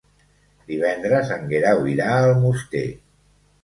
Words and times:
Divendres 0.71 1.35
en 1.37 1.47
Guerau 1.53 1.87
irà 1.95 2.11
a 2.17 2.19
Almoster. 2.35 2.87